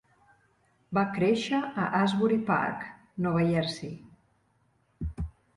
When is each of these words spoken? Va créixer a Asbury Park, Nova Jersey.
Va 0.97 1.03
créixer 1.17 1.59
a 1.83 1.85
Asbury 1.99 2.39
Park, 2.49 2.89
Nova 3.27 3.47
Jersey. 3.53 5.23